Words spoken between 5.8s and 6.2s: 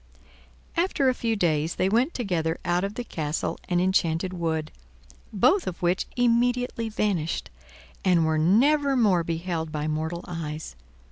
which